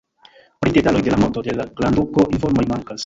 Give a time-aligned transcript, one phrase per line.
[0.61, 2.99] Pri detaloj de la morto de la grandduko informoj mankas.